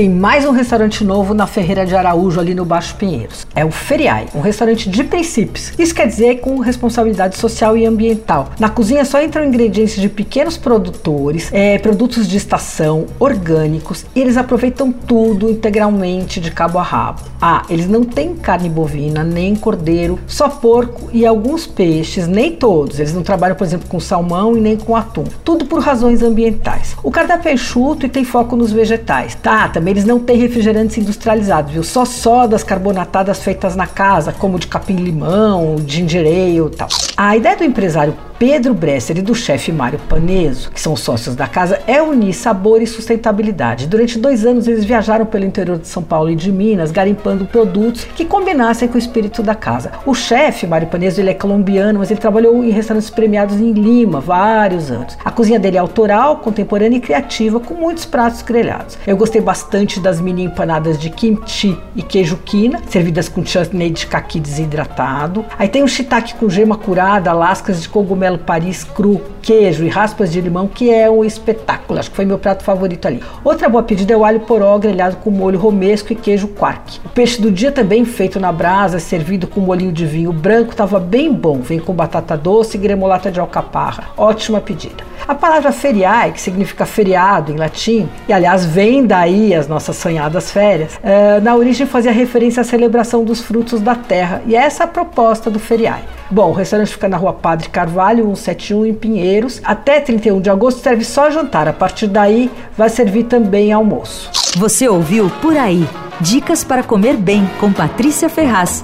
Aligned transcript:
tem 0.00 0.08
mais 0.08 0.46
um 0.46 0.50
restaurante 0.50 1.04
novo 1.04 1.34
na 1.34 1.46
Ferreira 1.46 1.84
de 1.84 1.94
Araújo, 1.94 2.40
ali 2.40 2.54
no 2.54 2.64
Baixo 2.64 2.96
Pinheiros. 2.96 3.46
É 3.54 3.66
o 3.66 3.70
Feriai, 3.70 4.28
um 4.34 4.40
restaurante 4.40 4.88
de 4.88 5.04
princípios. 5.04 5.74
Isso 5.78 5.94
quer 5.94 6.06
dizer 6.06 6.40
com 6.40 6.58
responsabilidade 6.58 7.36
social 7.36 7.76
e 7.76 7.84
ambiental. 7.84 8.48
Na 8.58 8.70
cozinha 8.70 9.04
só 9.04 9.22
entram 9.22 9.44
ingredientes 9.44 10.00
de 10.00 10.08
pequenos 10.08 10.56
produtores, 10.56 11.50
é, 11.52 11.78
produtos 11.78 12.26
de 12.26 12.38
estação, 12.38 13.08
orgânicos, 13.18 14.06
e 14.14 14.22
eles 14.22 14.38
aproveitam 14.38 14.90
tudo 14.90 15.50
integralmente 15.50 16.40
de 16.40 16.50
cabo 16.50 16.78
a 16.78 16.82
rabo. 16.82 17.20
Ah, 17.38 17.64
eles 17.68 17.86
não 17.86 18.02
têm 18.02 18.34
carne 18.34 18.70
bovina, 18.70 19.22
nem 19.22 19.54
cordeiro, 19.54 20.18
só 20.26 20.48
porco 20.48 21.10
e 21.12 21.26
alguns 21.26 21.66
peixes, 21.66 22.26
nem 22.26 22.52
todos. 22.52 22.98
Eles 22.98 23.12
não 23.12 23.22
trabalham, 23.22 23.54
por 23.54 23.64
exemplo, 23.64 23.86
com 23.86 24.00
salmão 24.00 24.56
e 24.56 24.62
nem 24.62 24.78
com 24.78 24.96
atum. 24.96 25.24
Tudo 25.44 25.66
por 25.66 25.82
razões 25.82 26.22
ambientais. 26.22 26.96
O 27.02 27.10
cardápio 27.10 27.50
é 27.50 27.52
enxuto 27.52 28.06
e 28.06 28.08
tem 28.08 28.24
foco 28.24 28.56
nos 28.56 28.72
vegetais. 28.72 29.34
Tá, 29.34 29.68
também 29.68 29.89
eles 29.90 30.04
não 30.04 30.20
têm 30.20 30.38
refrigerantes 30.38 30.96
industrializados, 30.98 31.72
viu? 31.72 31.82
Só 31.82 32.04
sodas 32.04 32.62
carbonatadas 32.62 33.40
feitas 33.42 33.74
na 33.74 33.86
casa, 33.86 34.32
como 34.32 34.58
de 34.58 34.66
capim-limão, 34.66 35.76
ginger 35.86 36.26
ale 36.26 36.56
e 36.56 36.76
tal. 36.76 36.88
A 37.16 37.36
ideia 37.36 37.56
do 37.56 37.64
empresário 37.64 38.14
Pedro 38.40 38.72
Bresser 38.72 39.18
e 39.18 39.20
do 39.20 39.34
chefe 39.34 39.70
Mário 39.70 39.98
Paneso, 40.08 40.70
que 40.70 40.80
são 40.80 40.96
sócios 40.96 41.36
da 41.36 41.46
casa, 41.46 41.78
é 41.86 42.00
unir 42.00 42.32
sabor 42.32 42.80
e 42.80 42.86
sustentabilidade. 42.86 43.86
Durante 43.86 44.18
dois 44.18 44.46
anos 44.46 44.66
eles 44.66 44.82
viajaram 44.82 45.26
pelo 45.26 45.44
interior 45.44 45.76
de 45.76 45.86
São 45.86 46.02
Paulo 46.02 46.30
e 46.30 46.34
de 46.34 46.50
Minas, 46.50 46.90
garimpando 46.90 47.44
produtos 47.44 48.04
que 48.16 48.24
combinassem 48.24 48.88
com 48.88 48.94
o 48.94 48.98
espírito 48.98 49.42
da 49.42 49.54
casa. 49.54 49.92
O 50.06 50.14
chefe 50.14 50.66
Mário 50.66 50.88
Paneso 50.88 51.20
ele 51.20 51.28
é 51.28 51.34
colombiano, 51.34 51.98
mas 51.98 52.10
ele 52.10 52.18
trabalhou 52.18 52.64
em 52.64 52.70
restaurantes 52.70 53.10
premiados 53.10 53.60
em 53.60 53.72
Lima 53.72 54.20
vários 54.20 54.90
anos. 54.90 55.18
A 55.22 55.30
cozinha 55.30 55.60
dele 55.60 55.76
é 55.76 55.80
autoral, 55.80 56.38
contemporânea 56.38 56.96
e 56.96 57.00
criativa, 57.00 57.60
com 57.60 57.74
muitos 57.74 58.06
pratos 58.06 58.40
grelhados. 58.40 58.96
Eu 59.06 59.18
gostei 59.18 59.42
bastante 59.42 60.00
das 60.00 60.18
mini 60.18 60.44
empanadas 60.44 60.98
de 60.98 61.10
kimchi 61.10 61.78
e 61.94 62.02
queijo 62.02 62.38
quina, 62.38 62.80
servidas 62.88 63.28
com 63.28 63.44
chutney 63.44 63.90
de 63.90 64.06
caqui 64.06 64.40
desidratado. 64.40 65.44
Aí 65.58 65.68
tem 65.68 65.82
o 65.82 65.88
shiitake 65.88 66.36
com 66.36 66.48
gema 66.48 66.78
curada, 66.78 67.34
lascas 67.34 67.82
de 67.82 67.88
cogumelo 67.90 68.29
Paris 68.38 68.84
cru, 68.84 69.20
queijo 69.42 69.84
e 69.84 69.88
raspas 69.88 70.32
de 70.32 70.40
limão, 70.40 70.66
que 70.66 70.90
é 70.90 71.10
um 71.10 71.24
espetáculo. 71.24 71.98
Acho 71.98 72.10
que 72.10 72.16
foi 72.16 72.24
meu 72.24 72.38
prato 72.38 72.62
favorito 72.62 73.06
ali. 73.06 73.22
Outra 73.44 73.68
boa 73.68 73.82
pedida 73.82 74.12
é 74.12 74.16
o 74.16 74.24
alho 74.24 74.40
poró 74.40 74.78
grelhado 74.78 75.16
com 75.16 75.30
molho 75.30 75.58
romesco 75.58 76.12
e 76.12 76.16
queijo 76.16 76.48
quark. 76.48 77.00
O 77.04 77.08
peixe 77.08 77.40
do 77.40 77.50
dia 77.50 77.72
também 77.72 78.04
feito 78.04 78.38
na 78.38 78.52
brasa, 78.52 78.98
servido 78.98 79.46
com 79.46 79.60
molinho 79.60 79.92
de 79.92 80.06
vinho 80.06 80.32
branco, 80.32 80.70
estava 80.70 80.98
bem 80.98 81.32
bom. 81.32 81.60
Vem 81.60 81.78
com 81.78 81.92
batata 81.92 82.36
doce 82.36 82.76
e 82.76 82.80
gremolata 82.80 83.30
de 83.30 83.40
alcaparra. 83.40 84.08
Ótima 84.16 84.60
pedida. 84.60 85.10
A 85.26 85.34
palavra 85.34 85.70
feriae, 85.70 86.32
que 86.32 86.40
significa 86.40 86.84
feriado 86.84 87.52
em 87.52 87.56
latim, 87.56 88.08
e 88.28 88.32
aliás 88.32 88.64
vem 88.64 89.06
daí 89.06 89.54
as 89.54 89.68
nossas 89.68 89.96
sonhadas 89.96 90.50
férias, 90.50 90.96
uh, 90.96 91.40
na 91.40 91.54
origem 91.54 91.86
fazia 91.86 92.10
referência 92.10 92.62
à 92.62 92.64
celebração 92.64 93.22
dos 93.22 93.40
frutos 93.40 93.80
da 93.80 93.94
terra, 93.94 94.42
e 94.46 94.56
essa 94.56 94.82
é 94.82 94.86
a 94.86 94.88
proposta 94.88 95.48
do 95.48 95.60
feriae. 95.60 96.02
Bom, 96.30 96.50
o 96.50 96.52
restaurante 96.52 96.92
fica 96.92 97.08
na 97.08 97.16
rua 97.16 97.32
Padre 97.32 97.68
Carvalho, 97.68 98.24
171, 98.36 98.86
em 98.86 98.94
Pinheiros. 98.94 99.60
Até 99.64 100.00
31 100.00 100.40
de 100.40 100.48
agosto 100.48 100.80
serve 100.80 101.04
só 101.04 101.28
jantar, 101.28 101.66
a 101.66 101.72
partir 101.72 102.06
daí 102.06 102.50
vai 102.76 102.88
servir 102.88 103.24
também 103.24 103.72
almoço. 103.72 104.30
Você 104.56 104.88
ouviu 104.88 105.30
Por 105.42 105.56
Aí. 105.56 105.86
Dicas 106.20 106.62
para 106.62 106.82
comer 106.82 107.16
bem 107.16 107.48
com 107.58 107.72
Patrícia 107.72 108.28
Ferraz. 108.28 108.82